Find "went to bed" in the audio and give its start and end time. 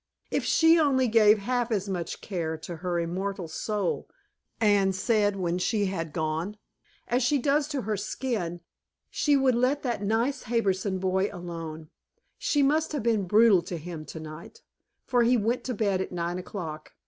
15.37-16.01